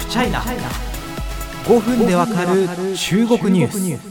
[0.00, 2.66] フチャイナ5分でわかる
[2.96, 4.10] 中国ニュース。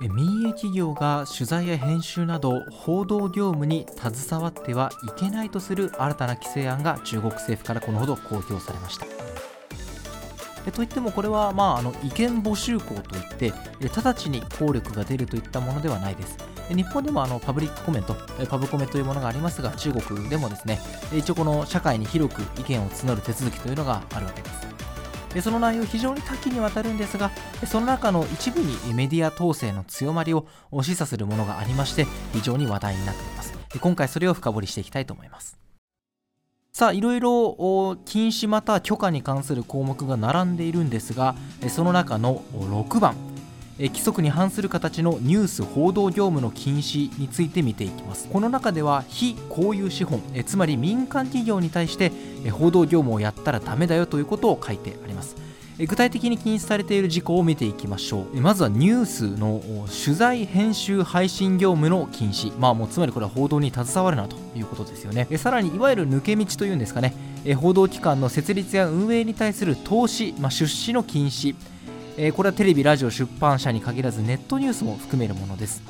[0.00, 9.06] 民営企業が取材や編集など報道業務に携わってはいけないとする新たな規制案が中国政府からこのほど公表されました。
[10.72, 13.52] といってもこれは、まあ、あの意見募集項といって
[13.94, 16.51] 直ちに効力が出るといったものではないです。
[16.68, 18.14] 日本でもあのパブリックコメント、
[18.48, 20.78] パブコメというものがありますが、中国でもですね、
[21.12, 25.42] 一応この社会に広く意見を募る手続きというのがあるわけです。
[25.42, 27.30] その内容非常に多岐にわたるんですが、
[27.66, 30.46] その中の一部にメディア統制の強まりを
[30.82, 33.54] 示唆するものがありまして、非常に話題になっています。
[33.80, 35.62] 今回それを深掘りしていきたいと思います。
[36.74, 41.34] さあいろいろ禁止または許可に関する項目が並んでいるんですが
[41.68, 43.14] その中の6番
[43.78, 48.28] 規則に反する形のニュース報道業務の禁止について見ていきます。
[48.28, 52.12] この中では非公有資本つまり民間企業に対して
[52.50, 55.36] 報道業務をやったらダメだよということを書いてあります。
[55.78, 58.40] 具体的に禁止されている事項を見ていきましょう。
[58.40, 59.62] まずはニュースの
[60.04, 62.56] 取材編集配信業務の禁止。
[62.58, 65.26] まあもうつまりこれは報道に携わるなということですよね。
[65.38, 67.14] さらにいわゆる抜け道というんですかね。
[67.56, 71.56] 報道機関の設立や運営に対する投資、まあ、出資の禁止。
[72.34, 75.82] これはテレビ、ラジオ、出版社に限らずネットニュースも含めるものです。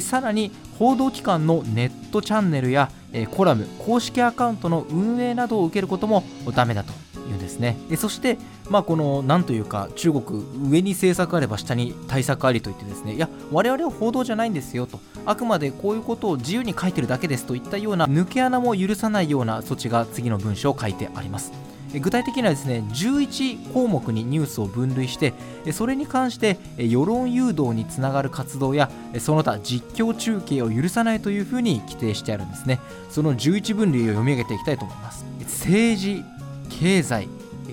[0.00, 6.22] さらに報道機関のネットチャンネルやえコラム公式アカウントの運営などを受けることも
[6.54, 7.76] ダメだというんですね。
[7.96, 13.14] そしてまあこのなんというか中国上に政策あれば下に対策ありといってですね。
[13.14, 15.00] いや我々は報道じゃないんですよと。
[15.26, 21.52] あくまでこういうことを自由に書いてるだけですといったような抜け穴も許さないような措置が次の文章を書いてあります。
[21.98, 25.34] 具体的にはですね11項目にニュースを分類して
[25.72, 32.78] それに関して世論誘導につながる活動やその他実況中継を許さないというふうに規定してあるんですね。
[33.10, 35.24] その11分類を読み上げていきたいと思います。
[35.40, 36.24] 政治
[36.68, 37.28] 経済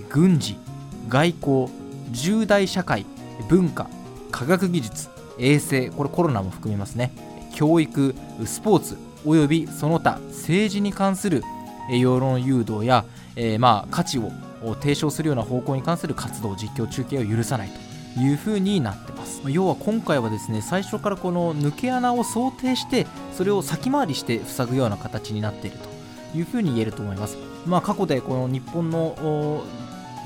[0.10, 0.58] 軍事
[1.08, 1.70] 外交
[2.12, 3.06] 重大社会
[3.50, 3.88] 文化
[4.32, 7.12] 科学技術衛生これコロナも含みますね。
[7.54, 11.44] 教育スポーツおよびその他政治に関する
[11.90, 13.06] 世論誘導や、
[13.38, 14.32] えー、まあ価値を
[14.82, 17.70] 提唱するような方向に関する活動実況中継を許さない
[18.16, 19.42] というふうになってます。
[19.48, 27.38] 要は今回はですね最初からこの抜け穴を想定してそれを先回りして塞ぐような形になっているというふうに言えると思います。
[27.68, 29.64] まあ過去でこの日本の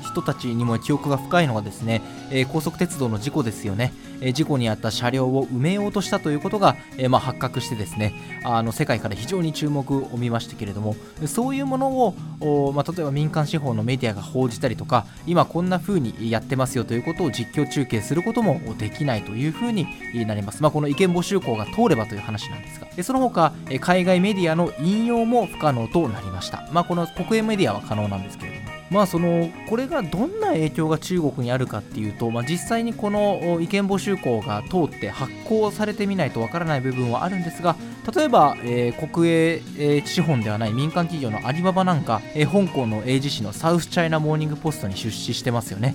[0.02, 10.96] 人たちにも記憶が深いのがですね、えー、高速鉄道の事故ですよね、えー、事故に遭った車両を埋めようとしたということが、えー、まあ、発覚してですねあの世界から非常に注目を見ましたけれども
[11.26, 19.86] そういうものを、まあ、例えば民間司法のメディアが報じたりとか今こんな風にやってますよということを実況中継することもできないという風に
[20.26, 28.51] なります、まあ、この意見募集項が通ればという話なんですがその他海外メディアの引用も不可能となりました、まあ、この国営メディアは可能なんですけど
[28.92, 37.76] まあそのこれがどんな影響が中国にあるかっていうと、まあ、実際にこの意見募集項が通って発行されてみないとわからない部分はあるんですが
[38.14, 45.94] 例えば、えー、国営、えー、資本ではない民間企業のアリババなんか、えー、香港の英字紙のサウスチャイナモーニングポストに出資してますよね。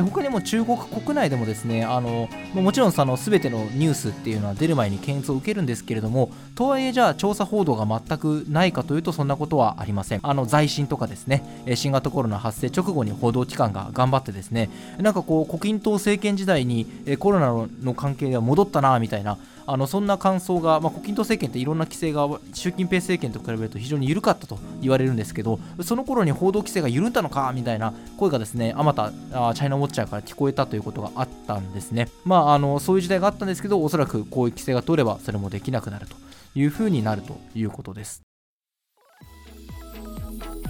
[0.00, 10.20] 他にも中国国内でもですねあのもちろんその全てのニュースっていうのは出る前に検閲を受けるんですけれどもとはいえじゃあ調査報道が全くないかというとそんなことはありません。
[10.22, 16.86] あの在審とかですね新型コロナ発生直後に報道機関が頑張ってですねなんかこう胡錦涛政権時代に
[17.18, 19.36] コロナの関係が戻ったなみたいな
[19.66, 32.08] あのそんな感想が、まあ、胡錦涛政権っていろんな規制が習近平政権と比べると非常に緩かったと言われるんですけどその頃に報道規制が緩んだのかみたいな声がですねあまたチャイナウォッチャーから聞こえたということがあったんですね。
[32.24, 36.16] まああのそういう時代があったんですけどおそらくこういう規制が通ればそれもできなくなると
[36.54, 38.31] いうふうになるということです。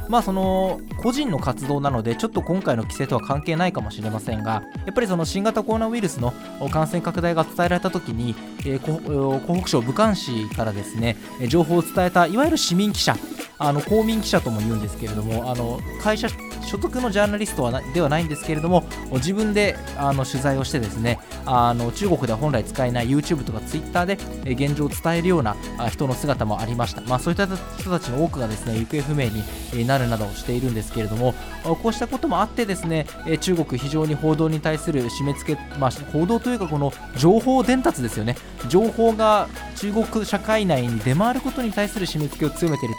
[0.08, 6.32] まあその個人の活動なのでちょっと今回の規制とは関係ないかもしれませんがやっぱりその新型コロナウイルスの
[6.70, 8.34] 感染拡大が伝えられた時に、
[8.66, 11.16] えー、湖北省武漢市からですね
[11.48, 13.16] 情報を伝えたいわゆる市民記者
[13.58, 16.28] あの公民記者とも言うんですけれどもあの会社
[16.72, 24.16] 所属のジャーナリストはではないんですけれども自分であの取材をしてですねあの中国では本来使えない YouTube とか Twitter で
[24.46, 25.54] 現状を伝えるような
[25.90, 29.28] 人の姿もありました、まあ、そういった人たちの多くがですね行方不明
[29.74, 31.34] になるなどしているんですけれども
[31.82, 33.06] こうしたこともあってですね
[33.40, 38.34] 中国非常に報道に対する締め付け、まあ、報道というかこの情報伝達ですよね
[38.68, 39.46] 情報が
[39.76, 42.94] 中国社会内に出回ることに対する締め付けを強めている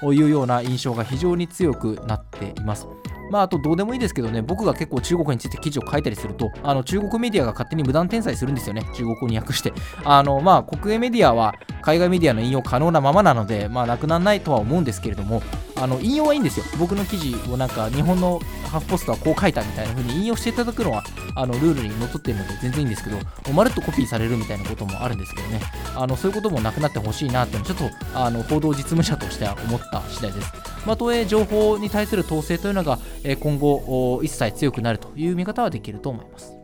[0.00, 2.86] というような印象が非常に強くなっています。
[3.30, 9.72] まあ、あとどうでもいいですけどね、僕が結構中国について記事を書いたりすると、あの中国メディアが勝手に無断転載するんですよね、中国語に訳して。
[10.04, 15.42] あのまあ、国営メディアは海外メディアの引用可能なままなので、まあ、なくならないとは思うんですけれども、
[15.78, 18.40] あの引用はいいんですよ僕の記事をなんか日本の
[18.70, 23.18] ハーフポストはこう書いたみたいな風に引用していただくのはあのルールにのっとっているので全然いいんですけど
[23.52, 25.60] まるっとコピーされるみたいなこともあるんですけどね
[25.94, 27.84] あのそういうこともなくなってほしいなっていうのちょっと
[28.14, 30.52] あの報道実務者としては思った次第です。
[30.86, 32.98] まあ、とえ情報に対する統制というのが
[33.40, 36.55] 今後一切強くなるという見方はできると思います。